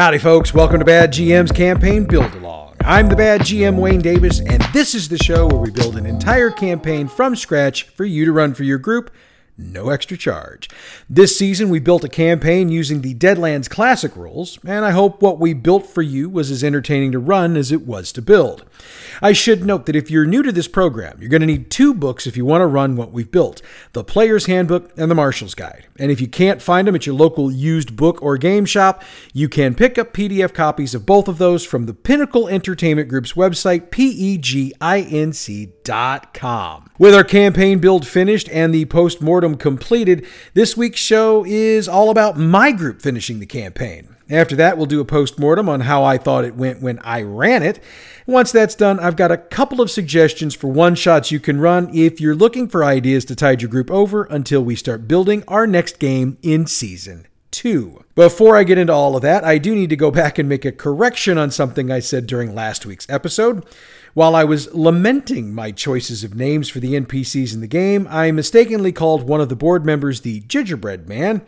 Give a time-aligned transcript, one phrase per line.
[0.00, 0.54] Howdy, folks.
[0.54, 2.74] Welcome to Bad GM's Campaign Build Along.
[2.80, 6.06] I'm the Bad GM Wayne Davis, and this is the show where we build an
[6.06, 9.10] entire campaign from scratch for you to run for your group
[9.60, 10.68] no extra charge.
[11.08, 15.38] This season, we built a campaign using the Deadlands Classic rules, and I hope what
[15.38, 18.64] we built for you was as entertaining to run as it was to build.
[19.22, 21.92] I should note that if you're new to this program, you're going to need two
[21.92, 23.60] books if you want to run what we've built
[23.92, 25.86] the Player's Handbook and the Marshal's Guide.
[25.98, 29.48] And if you can't find them at your local used book or game shop, you
[29.48, 33.90] can pick up PDF copies of both of those from the Pinnacle Entertainment Group's website,
[33.90, 35.79] peginc.com.
[36.98, 42.10] With our campaign build finished and the post mortem completed, this week's show is all
[42.10, 44.16] about my group finishing the campaign.
[44.30, 47.22] After that, we'll do a post mortem on how I thought it went when I
[47.22, 47.82] ran it.
[48.26, 51.90] Once that's done, I've got a couple of suggestions for one shots you can run
[51.92, 55.66] if you're looking for ideas to tide your group over until we start building our
[55.66, 58.04] next game in season two.
[58.14, 60.64] Before I get into all of that, I do need to go back and make
[60.64, 63.66] a correction on something I said during last week's episode.
[64.12, 68.32] While I was lamenting my choices of names for the NPCs in the game, I
[68.32, 71.42] mistakenly called one of the board members the Gingerbread Man.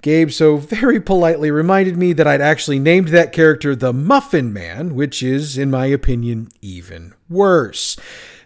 [0.00, 4.94] Gabe so very politely reminded me that I'd actually named that character the Muffin Man,
[4.94, 7.96] which is, in my opinion, even worse.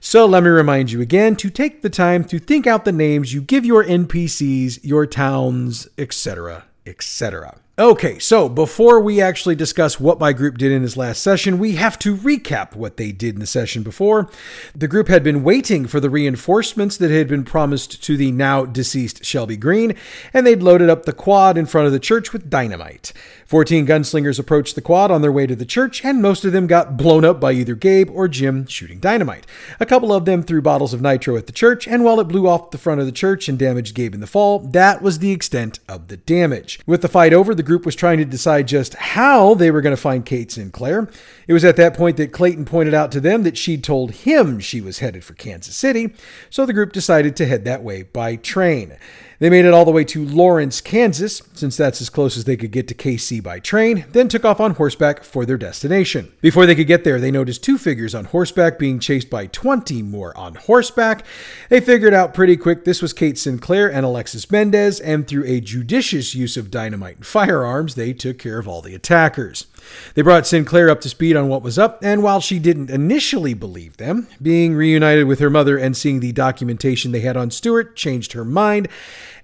[0.01, 3.33] So let me remind you again to take the time to think out the names
[3.33, 7.59] you give your NPCs, your towns, etc., etc.
[7.79, 11.73] Okay, so before we actually discuss what my group did in this last session, we
[11.77, 14.29] have to recap what they did in the session before.
[14.75, 18.67] The group had been waiting for the reinforcements that had been promised to the now
[18.67, 19.97] deceased Shelby Green,
[20.35, 23.15] and they'd loaded up the quad in front of the church with dynamite.
[23.47, 26.67] Fourteen gunslingers approached the quad on their way to the church, and most of them
[26.67, 29.47] got blown up by either Gabe or Jim shooting dynamite.
[29.81, 32.47] A couple of them threw bottles of nitro at the church, and while it blew
[32.47, 35.33] off the front of the church and damaged Gabe in the fall, that was the
[35.33, 36.79] extent of the damage.
[36.87, 39.97] With the fight over, the group was trying to decide just how they were going
[39.97, 41.09] to find Kate Sinclair.
[41.47, 44.61] It was at that point that Clayton pointed out to them that she'd told him
[44.61, 46.15] she was headed for Kansas City,
[46.51, 48.97] so the group decided to head that way by train.
[49.43, 52.57] They made it all the way to Lawrence, Kansas, since that's as close as they
[52.57, 56.33] could get to KC by train, then took off on horseback for their destination.
[56.41, 60.01] Before they could get there, they noticed two figures on horseback being chased by 20
[60.03, 61.27] more on horseback.
[61.71, 65.61] They figured out pretty quick this was Kate Sinclair and Alexis Mendez, and through a
[65.61, 69.67] judicious use of dynamite and firearms, they took care of all the attackers.
[70.15, 73.55] They brought Sinclair up to speed on what was up, and while she didn't initially
[73.55, 77.97] believe them, being reunited with her mother and seeing the documentation they had on Stewart
[77.97, 78.87] changed her mind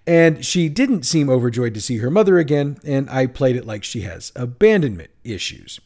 [0.08, 3.84] and she didn't seem overjoyed to see her mother again, and I played it like
[3.84, 5.80] she has abandonment issues.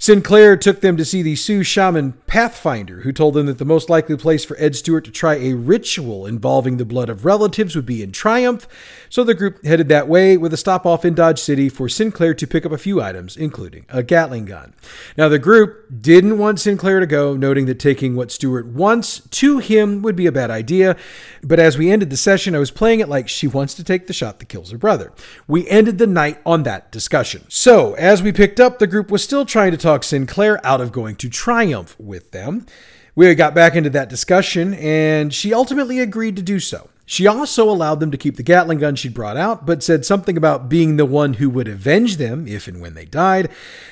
[0.00, 3.88] Sinclair took them to see the Sioux shaman Pathfinder, who told them that the most
[3.88, 7.86] likely place for Ed Stewart to try a ritual involving the blood of relatives would
[7.86, 8.66] be in Triumph,
[9.10, 12.32] so the group headed that way with a stop off in Dodge City for Sinclair
[12.32, 14.72] to pick up a few items, including a Gatling gun.
[15.18, 19.58] Now, the group didn't want Sinclair to go, noting that taking what Stewart wants to
[19.58, 20.96] him would be a bad idea,
[21.42, 24.06] but as we ended the session, I was playing it like she wants to take
[24.06, 25.12] the shot that kills her brother.
[25.48, 27.46] We ended the night on that discussion.
[27.48, 30.92] So, as we picked up, the group was still trying to talk Sinclair out of
[30.92, 32.64] going to Triumph with them.
[33.16, 36.89] We got back into that discussion, and she ultimately agreed to do so.
[37.10, 40.36] She also allowed them to keep the Gatling gun she'd brought out, but said something
[40.36, 43.50] about being the one who would avenge them if and when they died.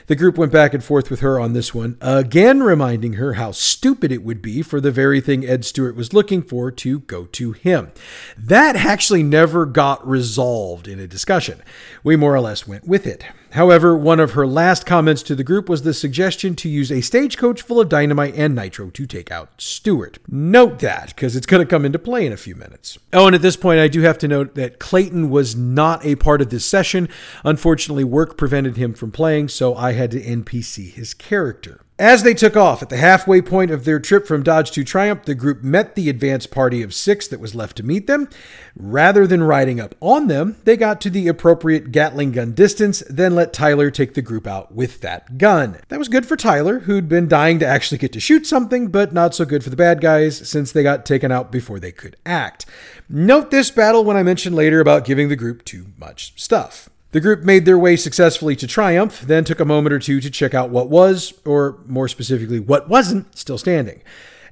[0.09, 3.53] The group went back and forth with her on this one, again reminding her how
[3.53, 7.27] stupid it would be for the very thing Ed Stewart was looking for to go
[7.27, 7.93] to him.
[8.37, 11.63] That actually never got resolved in a discussion.
[12.03, 13.25] We more or less went with it.
[13.53, 17.01] However, one of her last comments to the group was the suggestion to use a
[17.01, 20.19] stagecoach full of dynamite and nitro to take out Stewart.
[20.29, 22.99] Note that, because it's going to come into play in a few minutes.
[23.11, 26.17] Oh, and at this point, I do have to note that Clayton was not a
[26.17, 27.09] part of this session.
[27.43, 31.83] Unfortunately, work prevented him from playing, so I had to NPC his character.
[32.01, 35.25] As they took off at the halfway point of their trip from Dodge to Triumph,
[35.25, 38.29] the group met the advance party of six that was left to meet them.
[38.77, 43.35] Rather than riding up on them, they got to the appropriate Gatling gun distance, then
[43.35, 45.79] let Tyler take the group out with that gun.
[45.89, 49.13] That was good for Tyler, who'd been dying to actually get to shoot something, but
[49.13, 52.17] not so good for the bad guys since they got taken out before they could
[52.25, 52.65] act.
[53.09, 56.89] Note this battle when I mention later about giving the group too much stuff.
[57.11, 60.31] The group made their way successfully to Triumph, then took a moment or two to
[60.31, 64.03] check out what was, or more specifically, what wasn't, still standing.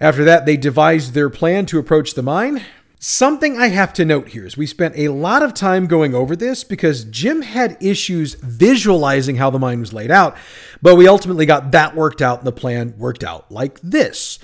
[0.00, 2.62] After that, they devised their plan to approach the mine.
[2.98, 6.34] Something I have to note here is we spent a lot of time going over
[6.34, 10.34] this because Jim had issues visualizing how the mine was laid out,
[10.80, 14.38] but we ultimately got that worked out and the plan worked out like this.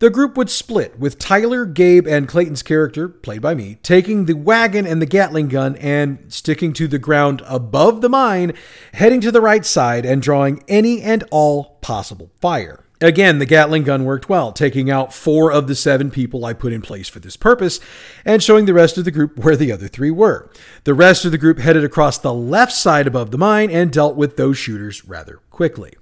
[0.00, 4.34] The group would split, with Tyler, Gabe, and Clayton's character, played by me, taking the
[4.34, 8.52] wagon and the Gatling gun and sticking to the ground above the mine,
[8.94, 12.84] heading to the right side and drawing any and all possible fire.
[13.00, 16.72] Again, the Gatling gun worked well, taking out four of the seven people I put
[16.72, 17.80] in place for this purpose
[18.24, 20.48] and showing the rest of the group where the other three were.
[20.84, 24.14] The rest of the group headed across the left side above the mine and dealt
[24.14, 25.94] with those shooters rather quickly.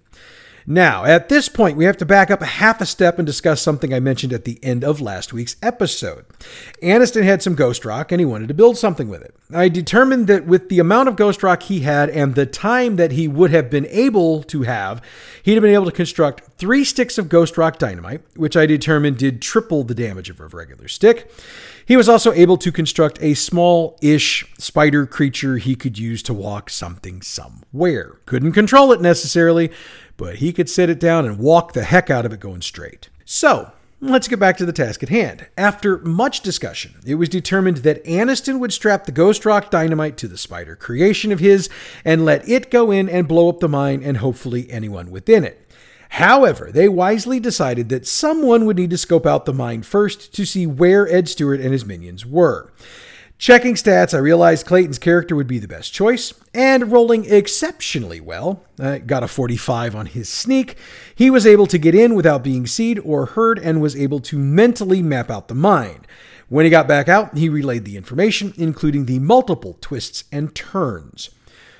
[0.68, 3.62] Now, at this point, we have to back up a half a step and discuss
[3.62, 6.24] something I mentioned at the end of last week's episode.
[6.82, 9.32] Aniston had some ghost rock and he wanted to build something with it.
[9.54, 13.12] I determined that with the amount of ghost rock he had and the time that
[13.12, 15.00] he would have been able to have,
[15.40, 19.18] he'd have been able to construct three sticks of ghost rock dynamite, which I determined
[19.18, 21.30] did triple the damage of a regular stick.
[21.86, 26.34] He was also able to construct a small ish spider creature he could use to
[26.34, 28.16] walk something somewhere.
[28.26, 29.70] Couldn't control it necessarily,
[30.16, 33.08] but he could sit it down and walk the heck out of it going straight.
[33.24, 35.46] So, Let's get back to the task at hand.
[35.56, 40.28] After much discussion, it was determined that Aniston would strap the Ghost Rock dynamite to
[40.28, 41.70] the spider creation of his
[42.04, 45.66] and let it go in and blow up the mine and hopefully anyone within it.
[46.10, 50.44] However, they wisely decided that someone would need to scope out the mine first to
[50.44, 52.70] see where Ed Stewart and his minions were.
[53.38, 58.62] Checking stats, I realized Clayton's character would be the best choice, and rolling exceptionally well,
[58.80, 60.78] I got a 45 on his sneak,
[61.14, 64.38] he was able to get in without being seen or heard and was able to
[64.38, 66.06] mentally map out the mine.
[66.48, 71.28] When he got back out, he relayed the information, including the multiple twists and turns.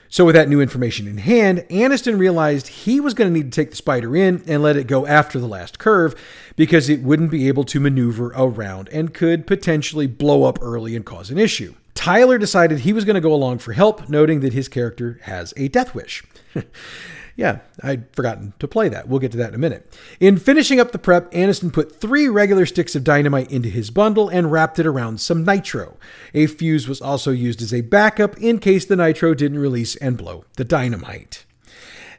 [0.08, 3.56] So, with that new information in hand, Aniston realized he was going to need to
[3.56, 6.14] take the spider in and let it go after the last curve
[6.55, 11.05] because it wouldn't be able to maneuver around and could potentially blow up early and
[11.05, 11.75] cause an issue.
[11.94, 15.53] Tyler decided he was going to go along for help, noting that his character has
[15.56, 16.23] a death wish.
[17.37, 19.09] Yeah, I'd forgotten to play that.
[19.09, 19.94] We'll get to that in a minute.
[20.21, 24.31] In finishing up the prep, Aniston put three regular sticks of dynamite into his bundle
[24.31, 25.99] and wrapped it around some nitro.
[26.33, 30.17] A fuse was also used as a backup in case the nitro didn't release and
[30.17, 31.44] blow the dynamite.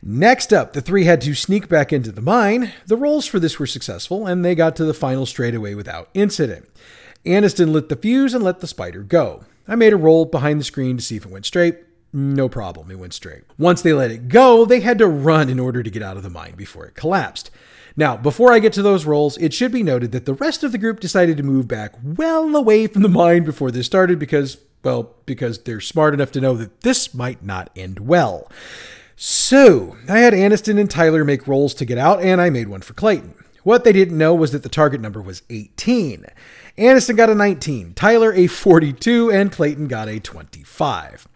[0.03, 2.71] Next up, the three had to sneak back into the mine.
[2.85, 6.69] The rolls for this were successful, and they got to the final straightaway without incident.
[7.25, 9.45] Aniston lit the fuse and let the spider go.
[9.67, 11.77] I made a roll behind the screen to see if it went straight.
[12.13, 13.43] No problem, it went straight.
[13.57, 16.23] Once they let it go, they had to run in order to get out of
[16.23, 17.51] the mine before it collapsed.
[17.95, 20.71] Now, before I get to those rolls, it should be noted that the rest of
[20.71, 24.57] the group decided to move back well away from the mine before this started because,
[24.83, 28.49] well, because they're smart enough to know that this might not end well.
[29.15, 32.81] So, I had Aniston and Tyler make rolls to get out, and I made one
[32.81, 33.33] for Clayton.
[33.63, 36.27] What they didn't know was that the target number was 18.
[36.77, 41.27] Aniston got a 19, Tyler a 42, and Clayton got a 25.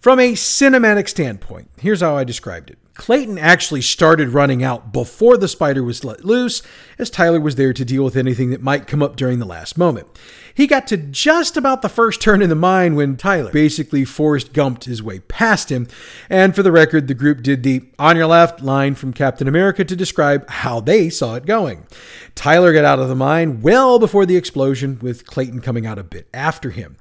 [0.00, 2.78] From a cinematic standpoint, here's how I described it.
[2.94, 6.62] Clayton actually started running out before the spider was let loose,
[6.98, 9.76] as Tyler was there to deal with anything that might come up during the last
[9.76, 10.06] moment.
[10.54, 14.54] He got to just about the first turn in the mine when Tyler basically Forrest
[14.54, 15.86] Gumped his way past him.
[16.30, 19.84] And for the record, the group did the on your left line from Captain America
[19.84, 21.86] to describe how they saw it going.
[22.34, 26.04] Tyler got out of the mine well before the explosion, with Clayton coming out a
[26.04, 26.96] bit after him.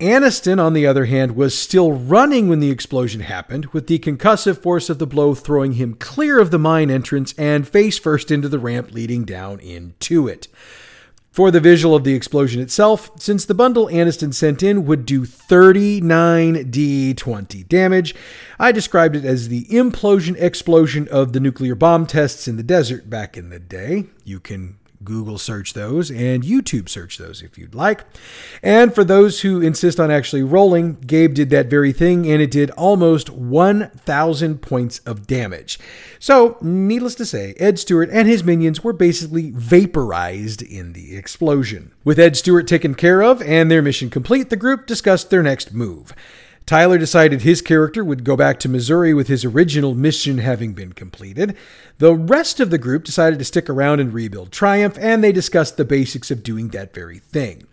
[0.00, 4.62] Aniston, on the other hand, was still running when the explosion happened, with the concussive
[4.62, 8.48] force of the blow throwing him clear of the mine entrance and face first into
[8.48, 10.48] the ramp leading down into it.
[11.30, 15.22] For the visual of the explosion itself, since the bundle Aniston sent in would do
[15.22, 18.16] 39d20 damage,
[18.58, 23.08] I described it as the implosion explosion of the nuclear bomb tests in the desert
[23.08, 24.06] back in the day.
[24.24, 28.04] You can Google search those and YouTube search those if you'd like.
[28.62, 32.50] And for those who insist on actually rolling, Gabe did that very thing and it
[32.50, 35.78] did almost 1,000 points of damage.
[36.18, 41.92] So, needless to say, Ed Stewart and his minions were basically vaporized in the explosion.
[42.04, 45.72] With Ed Stewart taken care of and their mission complete, the group discussed their next
[45.72, 46.14] move.
[46.70, 50.92] Tyler decided his character would go back to Missouri with his original mission having been
[50.92, 51.56] completed.
[51.98, 55.76] The rest of the group decided to stick around and rebuild Triumph, and they discussed
[55.76, 57.64] the basics of doing that very thing.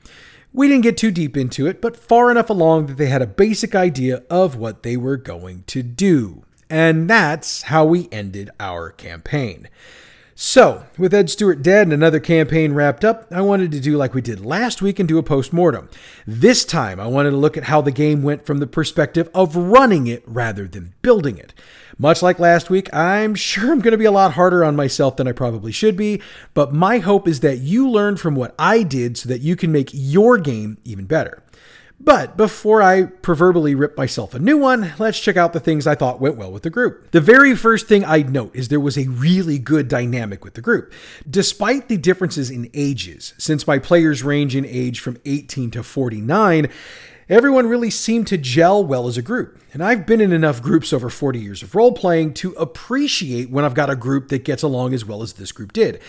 [0.51, 3.27] We didn't get too deep into it, but far enough along that they had a
[3.27, 6.43] basic idea of what they were going to do.
[6.67, 9.69] And that's how we ended our campaign.
[10.39, 14.13] So, with Ed Stewart dead and another campaign wrapped up, I wanted to do like
[14.13, 15.89] we did last week and do a post mortem.
[16.27, 19.55] This time, I wanted to look at how the game went from the perspective of
[19.55, 21.55] running it rather than building it.
[21.97, 25.15] Much like last week, I'm sure I'm going to be a lot harder on myself
[25.17, 26.21] than I probably should be,
[26.53, 29.71] but my hope is that you learn from what I did so that you can
[29.71, 31.41] make your game even better.
[31.99, 35.95] But before I proverbially rip myself a new one, let's check out the things I
[35.95, 37.09] thought went well with the group.
[37.11, 40.61] The very first thing I'd note is there was a really good dynamic with the
[40.61, 40.93] group.
[41.27, 46.69] Despite the differences in ages, since my players range in age from 18 to 49,
[47.29, 50.93] Everyone really seemed to gel well as a group, and I've been in enough groups
[50.93, 54.63] over 40 years of role playing to appreciate when I've got a group that gets
[54.63, 55.99] along as well as this group did.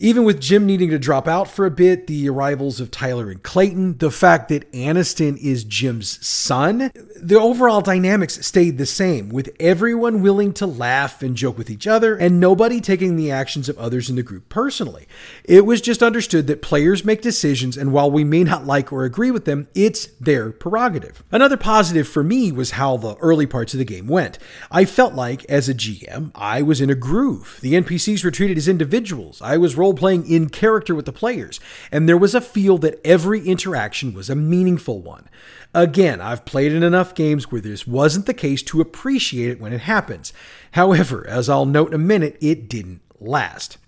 [0.00, 3.42] Even with Jim needing to drop out for a bit, the arrivals of Tyler and
[3.42, 9.50] Clayton, the fact that Aniston is Jim's son, the overall dynamics stayed the same, with
[9.58, 13.76] everyone willing to laugh and joke with each other, and nobody taking the actions of
[13.76, 15.08] others in the group personally.
[15.42, 19.02] It was just understood that players make decisions, and while we may not like or
[19.02, 21.24] agree with them, it's their prerogative.
[21.32, 24.38] Another positive for me was how the early parts of the game went.
[24.70, 27.58] I felt like, as a GM, I was in a groove.
[27.62, 29.42] The NPCs were treated as individuals.
[29.42, 33.00] I was role playing in character with the players, and there was a feel that
[33.04, 35.28] every interaction was a meaningful one.
[35.74, 39.72] Again, I've played in enough games where this wasn't the case to appreciate it when
[39.72, 40.32] it happens.
[40.72, 43.78] However, as I'll note in a minute, it didn't last.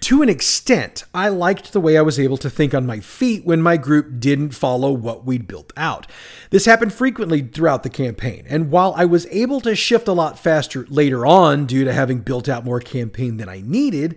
[0.00, 3.44] To an extent, I liked the way I was able to think on my feet
[3.44, 6.06] when my group didn't follow what we'd built out.
[6.50, 10.38] This happened frequently throughout the campaign, and while I was able to shift a lot
[10.38, 14.16] faster later on due to having built out more campaign than I needed,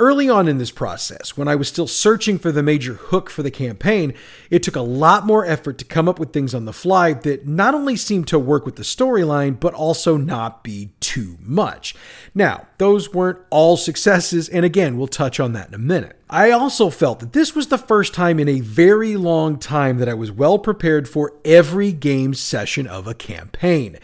[0.00, 3.44] Early on in this process, when I was still searching for the major hook for
[3.44, 4.12] the campaign,
[4.50, 7.46] it took a lot more effort to come up with things on the fly that
[7.46, 11.94] not only seemed to work with the storyline, but also not be too much.
[12.34, 16.18] Now, those weren't all successes, and again, we'll touch on that in a minute.
[16.30, 20.08] I also felt that this was the first time in a very long time that
[20.08, 23.98] I was well prepared for every game session of a campaign.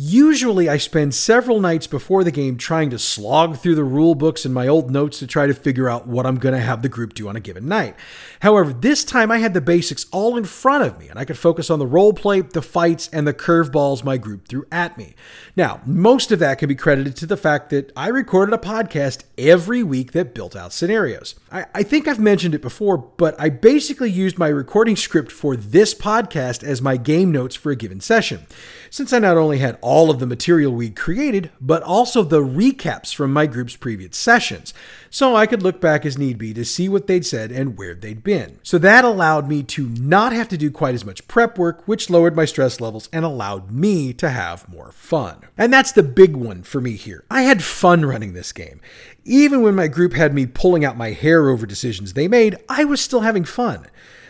[0.00, 4.46] Usually, I spend several nights before the game trying to slog through the rule books
[4.46, 6.88] and my old notes to try to figure out what I'm going to have the
[6.88, 7.96] group do on a given night.
[8.40, 11.36] However, this time I had the basics all in front of me and I could
[11.36, 15.14] focus on the role play, the fights, and the curveballs my group threw at me.
[15.56, 19.24] Now, most of that can be credited to the fact that I recorded a podcast
[19.36, 21.34] every week that built out scenarios.
[21.58, 25.56] I, I think I've mentioned it before, but I basically used my recording script for
[25.56, 28.46] this podcast as my game notes for a given session
[28.90, 33.14] since I not only had all of the material we'd created, but also the recaps
[33.14, 34.72] from my group's previous sessions,
[35.10, 37.94] so I could look back as need be to see what they'd said and where
[37.94, 38.58] they'd been.
[38.62, 42.10] So that allowed me to not have to do quite as much prep work, which
[42.10, 45.40] lowered my stress levels and allowed me to have more fun.
[45.56, 47.24] And that's the big one for me here.
[47.30, 48.80] I had fun running this game.
[49.28, 52.86] Even when my group had me pulling out my hair over decisions they made, I
[52.86, 53.86] was still having fun.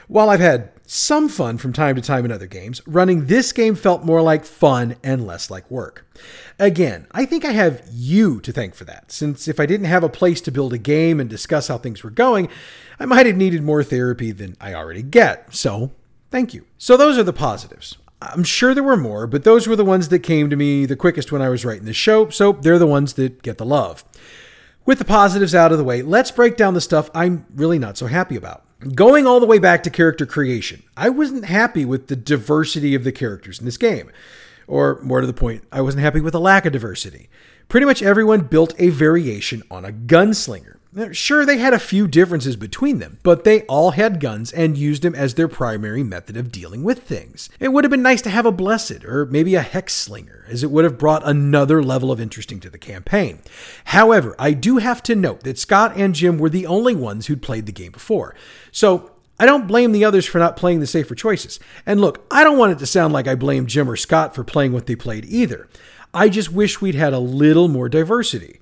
[0.08, 3.76] While I've had some fun from time to time in other games, running this game
[3.76, 6.04] felt more like fun and less like work.
[6.58, 10.02] Again, I think I have you to thank for that, since if I didn't have
[10.02, 12.48] a place to build a game and discuss how things were going,
[12.98, 15.54] I might have needed more therapy than I already get.
[15.54, 15.92] So,
[16.32, 16.66] thank you.
[16.76, 17.98] So, those are the positives.
[18.20, 20.96] I'm sure there were more, but those were the ones that came to me the
[20.96, 24.04] quickest when I was writing the show, so they're the ones that get the love.
[24.88, 27.98] With the positives out of the way, let's break down the stuff I'm really not
[27.98, 28.64] so happy about.
[28.94, 33.04] Going all the way back to character creation, I wasn't happy with the diversity of
[33.04, 34.10] the characters in this game.
[34.66, 37.28] Or, more to the point, I wasn't happy with the lack of diversity.
[37.68, 40.77] Pretty much everyone built a variation on a gunslinger.
[41.12, 45.02] Sure, they had a few differences between them, but they all had guns and used
[45.02, 47.48] them as their primary method of dealing with things.
[47.60, 50.62] It would have been nice to have a blessed or maybe a hex slinger, as
[50.62, 53.40] it would have brought another level of interesting to the campaign.
[53.86, 57.42] However, I do have to note that Scott and Jim were the only ones who'd
[57.42, 58.34] played the game before.
[58.72, 61.60] So I don't blame the others for not playing the safer choices.
[61.86, 64.42] And look, I don't want it to sound like I blame Jim or Scott for
[64.42, 65.68] playing what they played either.
[66.12, 68.60] I just wish we'd had a little more diversity.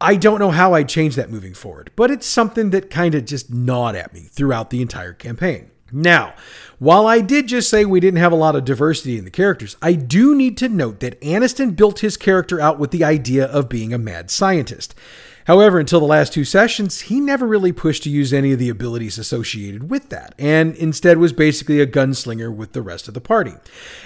[0.00, 3.24] I don't know how I'd change that moving forward, but it's something that kind of
[3.24, 5.70] just gnawed at me throughout the entire campaign.
[5.90, 6.34] Now,
[6.78, 9.76] while I did just say we didn't have a lot of diversity in the characters,
[9.80, 13.68] I do need to note that Aniston built his character out with the idea of
[13.68, 14.94] being a mad scientist.
[15.46, 18.68] However, until the last two sessions, he never really pushed to use any of the
[18.68, 23.20] abilities associated with that, and instead was basically a gunslinger with the rest of the
[23.20, 23.54] party.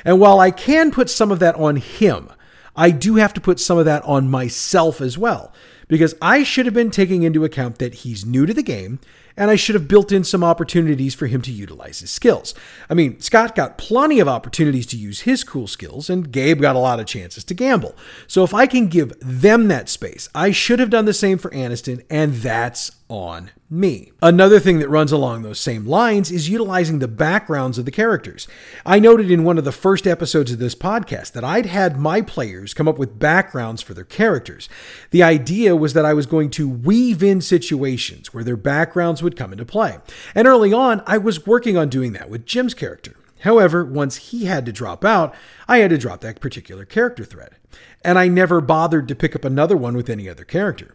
[0.04, 2.28] And while I can put some of that on him,
[2.76, 5.52] I do have to put some of that on myself as well
[5.90, 9.00] because I should have been taking into account that he's new to the game
[9.36, 12.54] and I should have built in some opportunities for him to utilize his skills.
[12.88, 16.76] I mean, Scott got plenty of opportunities to use his cool skills, and Gabe got
[16.76, 17.96] a lot of chances to gamble.
[18.26, 21.50] So if I can give them that space, I should have done the same for
[21.50, 24.12] Aniston, and that's on me.
[24.22, 28.46] Another thing that runs along those same lines is utilizing the backgrounds of the characters.
[28.86, 32.22] I noted in one of the first episodes of this podcast that I'd had my
[32.22, 34.68] players come up with backgrounds for their characters.
[35.10, 39.36] The idea was that I was going to weave in situations where their backgrounds would
[39.36, 39.98] come into play.
[40.34, 43.16] And early on, I was working on doing that with Jim's character.
[43.40, 45.34] However, once he had to drop out,
[45.66, 47.56] I had to drop that particular character thread.
[48.04, 50.94] And I never bothered to pick up another one with any other character.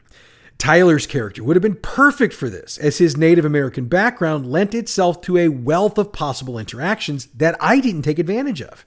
[0.58, 5.22] Tyler's character would have been perfect for this, as his Native American background lent itself
[5.22, 8.86] to a wealth of possible interactions that I didn't take advantage of.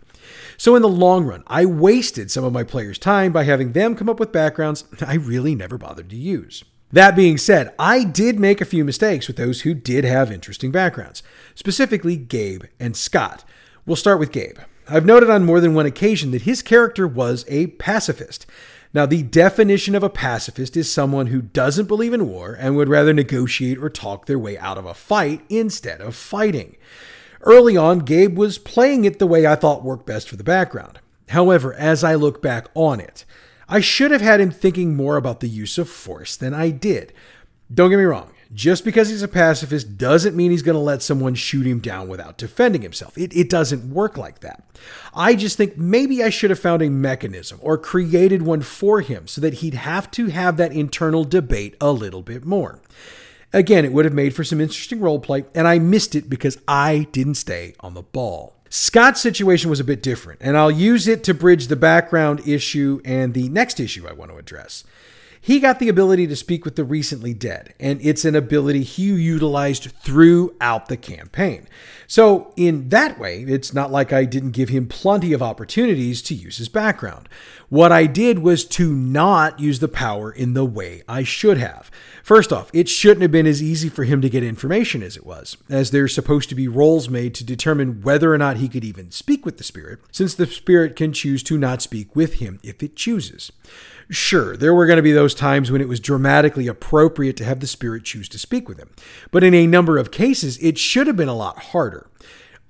[0.57, 3.95] So, in the long run, I wasted some of my players' time by having them
[3.95, 6.65] come up with backgrounds I really never bothered to use.
[6.91, 10.73] That being said, I did make a few mistakes with those who did have interesting
[10.73, 11.23] backgrounds,
[11.55, 13.45] specifically Gabe and Scott.
[13.85, 14.59] We'll start with Gabe.
[14.89, 18.47] I've noted on more than one occasion that his character was a pacifist.
[18.95, 22.89] Now, the definition of a pacifist is someone who doesn't believe in war and would
[22.89, 26.77] rather negotiate or talk their way out of a fight instead of fighting.
[27.43, 31.01] Early on, Gabe was playing it the way I thought worked best for the background.
[31.29, 33.25] However, as I look back on it,
[33.69, 37.13] I should have had him thinking more about the use of force than I did.
[37.73, 41.03] Don't get me wrong, just because he's a pacifist doesn't mean he's going to let
[41.03, 43.17] someone shoot him down without defending himself.
[43.19, 44.65] It, it doesn't work like that.
[45.15, 49.27] I just think maybe I should have found a mechanism or created one for him
[49.27, 52.81] so that he'd have to have that internal debate a little bit more.
[53.53, 57.07] Again, it would have made for some interesting roleplay, and I missed it because I
[57.13, 58.55] didn't stay on the ball.
[58.71, 63.01] Scott's situation was a bit different, and I'll use it to bridge the background issue
[63.05, 64.85] and the next issue I want to address.
[65.49, 69.05] He got the ability to speak with the recently dead, and it's an ability he
[69.05, 71.67] utilized throughout the campaign.
[72.07, 76.35] So, in that way, it's not like I didn't give him plenty of opportunities to
[76.35, 77.31] use his background.
[77.69, 81.91] What I did was to not use the power in the way I should have.
[82.23, 85.27] First off, it shouldn't have been as easy for him to get information as it
[85.27, 88.85] was, as there's supposed to be rolls made to determine whether or not he could
[88.85, 92.59] even speak with the spirit, since the spirit can choose to not speak with him
[92.63, 93.53] if it chooses.
[94.09, 97.61] Sure, there were going to be those times when it was dramatically appropriate to have
[97.61, 98.91] the spirit choose to speak with him,
[99.31, 102.09] but in a number of cases, it should have been a lot harder.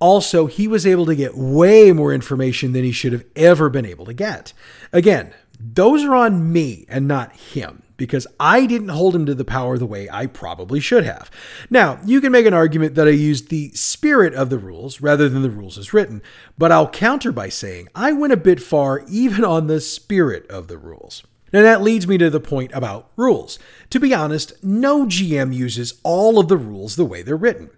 [0.00, 3.87] Also, he was able to get way more information than he should have ever been
[3.87, 4.52] able to get.
[4.93, 9.45] Again, those are on me and not him because I didn't hold him to the
[9.45, 11.31] power the way I probably should have.
[11.69, 15.28] Now, you can make an argument that I used the spirit of the rules rather
[15.28, 16.23] than the rules as written,
[16.57, 20.69] but I'll counter by saying I went a bit far even on the spirit of
[20.69, 21.25] the rules.
[21.52, 23.59] Now, that leads me to the point about rules.
[23.90, 27.71] To be honest, no GM uses all of the rules the way they're written.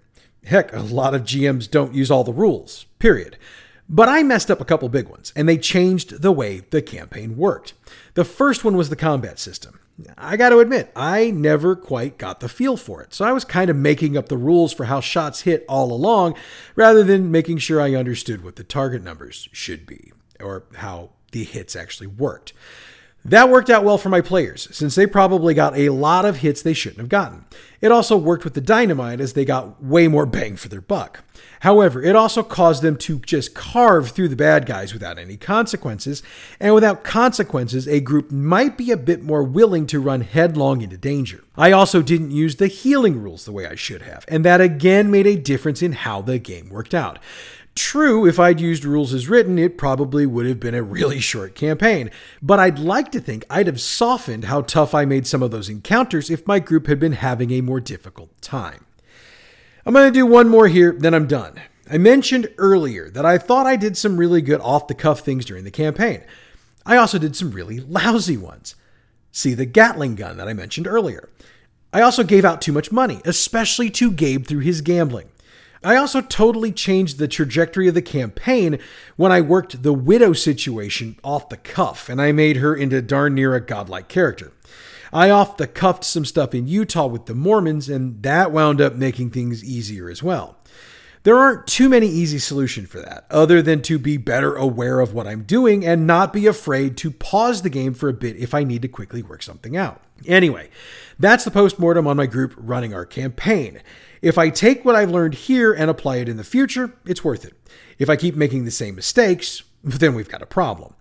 [0.44, 3.36] Heck, a lot of GMs don't use all the rules, period.
[3.88, 7.36] But I messed up a couple big ones, and they changed the way the campaign
[7.36, 7.74] worked.
[8.14, 9.80] The first one was the combat system.
[10.16, 13.44] I got to admit, I never quite got the feel for it, so I was
[13.44, 16.36] kind of making up the rules for how shots hit all along,
[16.74, 21.44] rather than making sure I understood what the target numbers should be, or how the
[21.44, 22.52] hits actually worked.
[23.24, 26.62] That worked out well for my players, since they probably got a lot of hits
[26.62, 27.44] they shouldn't have gotten.
[27.80, 31.22] It also worked with the dynamite, as they got way more bang for their buck.
[31.60, 36.22] However, it also caused them to just carve through the bad guys without any consequences,
[36.58, 40.96] and without consequences, a group might be a bit more willing to run headlong into
[40.96, 41.44] danger.
[41.56, 45.10] I also didn't use the healing rules the way I should have, and that again
[45.10, 47.18] made a difference in how the game worked out.
[47.82, 51.54] True, if I'd used rules as written, it probably would have been a really short
[51.54, 52.10] campaign,
[52.42, 55.70] but I'd like to think I'd have softened how tough I made some of those
[55.70, 58.84] encounters if my group had been having a more difficult time.
[59.86, 61.54] I'm going to do one more here, then I'm done.
[61.90, 65.46] I mentioned earlier that I thought I did some really good off the cuff things
[65.46, 66.22] during the campaign.
[66.84, 68.74] I also did some really lousy ones.
[69.32, 71.30] See the Gatling gun that I mentioned earlier.
[71.94, 75.30] I also gave out too much money, especially to Gabe through his gambling.
[75.82, 78.78] I also totally changed the trajectory of the campaign
[79.16, 83.34] when I worked the widow situation off the cuff and I made her into darn
[83.34, 84.52] near a godlike character.
[85.12, 88.94] I off the cuffed some stuff in Utah with the Mormons, and that wound up
[88.94, 90.56] making things easier as well.
[91.22, 95.12] There aren't too many easy solutions for that, other than to be better aware of
[95.12, 98.54] what I'm doing and not be afraid to pause the game for a bit if
[98.54, 100.02] I need to quickly work something out.
[100.26, 100.70] Anyway,
[101.18, 103.82] that's the postmortem on my group running our campaign.
[104.22, 107.44] If I take what I've learned here and apply it in the future, it's worth
[107.44, 107.52] it.
[107.98, 110.94] If I keep making the same mistakes, then we've got a problem.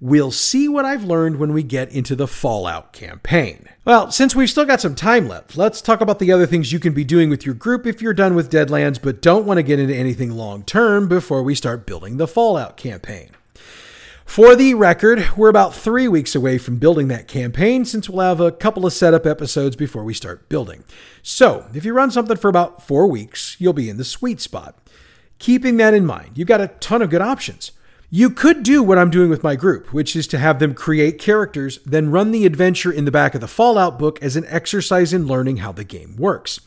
[0.00, 3.66] We'll see what I've learned when we get into the Fallout campaign.
[3.86, 6.78] Well, since we've still got some time left, let's talk about the other things you
[6.78, 9.62] can be doing with your group if you're done with Deadlands but don't want to
[9.62, 13.30] get into anything long term before we start building the Fallout campaign.
[14.26, 18.40] For the record, we're about three weeks away from building that campaign since we'll have
[18.40, 20.84] a couple of setup episodes before we start building.
[21.22, 24.76] So, if you run something for about four weeks, you'll be in the sweet spot.
[25.38, 27.70] Keeping that in mind, you've got a ton of good options.
[28.08, 31.18] You could do what I'm doing with my group, which is to have them create
[31.18, 35.12] characters, then run the adventure in the back of the Fallout book as an exercise
[35.12, 36.60] in learning how the game works.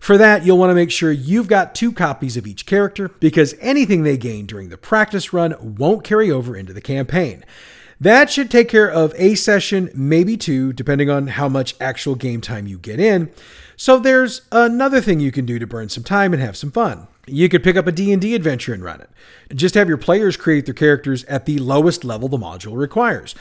[0.00, 3.54] For that, you'll want to make sure you've got two copies of each character because
[3.60, 7.44] anything they gain during the practice run won't carry over into the campaign.
[8.00, 12.40] That should take care of a session, maybe two, depending on how much actual game
[12.40, 13.30] time you get in.
[13.76, 17.08] So there's another thing you can do to burn some time and have some fun.
[17.30, 19.10] You could pick up a D&D adventure and run it.
[19.54, 23.34] Just have your players create their characters at the lowest level the module requires.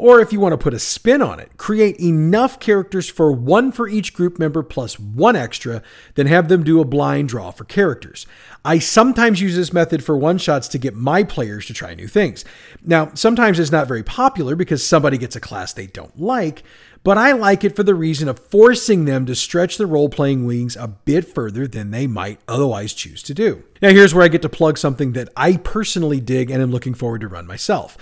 [0.00, 3.70] Or if you want to put a spin on it, create enough characters for one
[3.70, 5.82] for each group member plus one extra,
[6.14, 8.26] then have them do a blind draw for characters.
[8.64, 12.08] I sometimes use this method for one shots to get my players to try new
[12.08, 12.46] things.
[12.82, 16.62] Now, sometimes it's not very popular because somebody gets a class they don't like,
[17.02, 20.44] but I like it for the reason of forcing them to stretch the role playing
[20.44, 23.64] wings a bit further than they might otherwise choose to do.
[23.80, 26.92] Now, here's where I get to plug something that I personally dig and am looking
[26.92, 27.96] forward to run myself.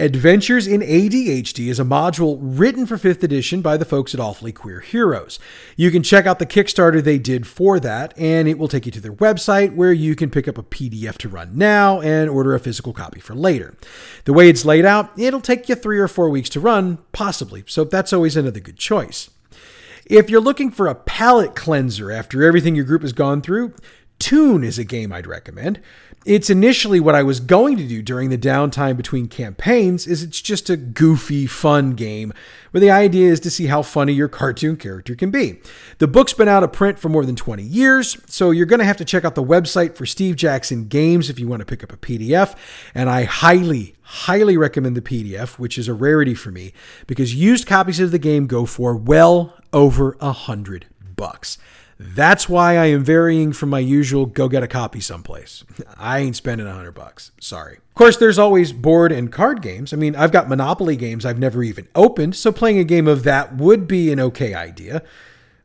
[0.00, 4.50] Adventures in ADHD is a module written for 5th edition by the folks at Awfully
[4.50, 5.38] Queer Heroes.
[5.76, 8.92] You can check out the Kickstarter they did for that, and it will take you
[8.92, 12.56] to their website where you can pick up a PDF to run now and order
[12.56, 13.76] a physical copy for later.
[14.24, 17.62] The way it's laid out, it'll take you three or four weeks to run, possibly,
[17.68, 19.30] so that's always another good choice.
[20.06, 23.74] If you're looking for a palate cleanser after everything your group has gone through,
[24.18, 25.80] Toon is a game I'd recommend.
[26.24, 30.40] It's initially what I was going to do during the downtime between campaigns is it's
[30.40, 32.32] just a goofy fun game
[32.70, 35.60] where the idea is to see how funny your cartoon character can be.
[35.98, 38.86] The book's been out of print for more than 20 years, so you're going to
[38.86, 41.84] have to check out the website for Steve Jackson Games if you want to pick
[41.84, 42.56] up a PDF,
[42.94, 46.72] and I highly highly recommend the PDF, which is a rarity for me
[47.06, 51.58] because used copies of the game go for well over a hundred bucks.
[51.98, 55.64] That's why I am varying from my usual go get a copy someplace.
[55.96, 57.30] I ain't spending a hundred bucks.
[57.40, 57.76] Sorry.
[57.76, 59.92] Of course, there's always board and card games.
[59.92, 63.22] I mean, I've got Monopoly games I've never even opened, so playing a game of
[63.22, 65.02] that would be an okay idea.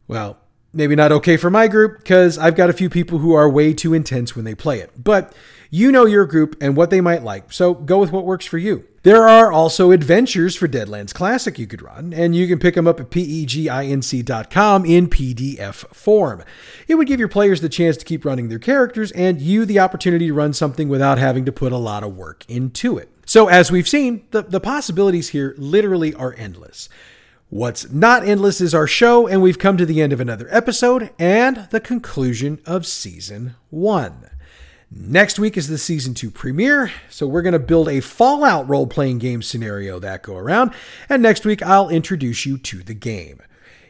[0.08, 0.38] Well,
[0.74, 3.74] maybe not okay for my group because I've got a few people who are way
[3.74, 5.04] too intense when they play it.
[5.04, 5.34] But
[5.70, 8.58] you know your group and what they might like, so go with what works for
[8.58, 8.86] you.
[9.04, 12.88] There are also adventures for Deadlands Classic you could run, and you can pick them
[12.88, 16.44] up at peginc.com in PDF form.
[16.88, 19.80] It would give your players the chance to keep running their characters and you the
[19.80, 23.10] opportunity to run something without having to put a lot of work into it.
[23.26, 26.90] So, as we've seen, the, the possibilities here literally are endless.
[27.50, 31.12] What's not endless is our show, and we've come to the end of another episode
[31.18, 34.30] and the conclusion of season one.
[34.92, 38.88] Next week is the season two premiere, so we're going to build a Fallout role
[38.88, 40.74] playing game scenario that go around,
[41.08, 43.40] and next week I'll introduce you to the game.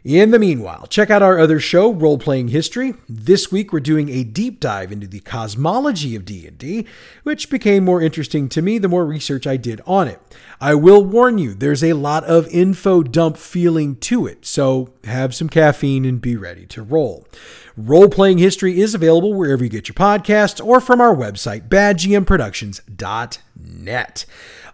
[0.06, 2.94] In the meanwhile, check out our other show, Role Playing History.
[3.10, 6.86] This week we're doing a deep dive into the cosmology of D&D,
[7.24, 10.22] which became more interesting to me the more research I did on it.
[10.62, 15.36] I will warn you, there's a lot of info dump feeling to it, so have
[15.36, 17.28] some caffeine and be ready to roll.
[17.76, 24.26] Role Playing History is available wherever you get your podcasts or from our website, badgmproductions.net.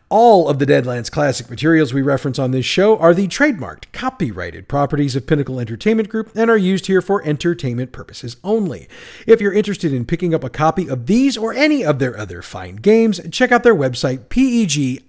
[0.09, 4.67] All of the Deadlands Classic materials we reference on this show are the trademarked, copyrighted
[4.67, 8.87] properties of Pinnacle Entertainment Group and are used here for entertainment purposes only.
[9.25, 12.43] If you're interested in picking up a copy of these or any of their other
[12.43, 15.07] fine games, check out their website, peginc.com.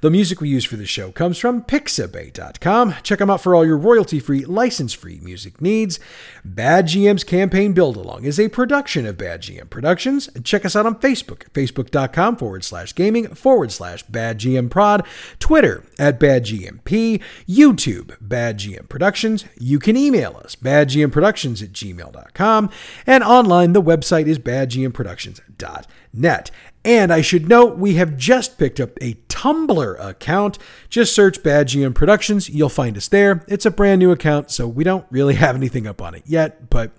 [0.00, 2.94] The music we use for the show comes from pixabay.com.
[3.02, 6.00] Check them out for all your royalty free, license free music needs.
[6.44, 10.30] Bad GM's Campaign Build Along is a production of Bad GM Productions.
[10.42, 15.04] Check us out on Facebook, facebook.com forward forward slash gaming forward slash bad GM prod,
[15.40, 19.44] Twitter at bad GMP, YouTube bad GM Productions.
[19.58, 22.70] You can email us bad GM productions at gmail.com,
[23.08, 26.50] and online the website is bad GM badgmproductions.net.
[26.84, 30.58] And I should note, we have just picked up a Tumblr account.
[30.90, 32.48] Just search Bad GM Productions.
[32.48, 33.42] You'll find us there.
[33.48, 36.70] It's a brand new account, so we don't really have anything up on it yet,
[36.70, 36.92] but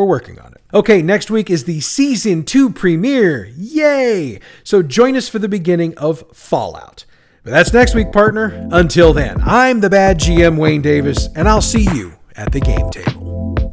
[0.00, 0.60] we're working on it.
[0.72, 3.50] Okay, next week is the season two premiere.
[3.56, 4.40] Yay!
[4.64, 7.04] So join us for the beginning of Fallout.
[7.44, 8.68] But that's next week, partner.
[8.72, 12.90] Until then, I'm the bad GM Wayne Davis, and I'll see you at the game
[12.90, 13.69] table.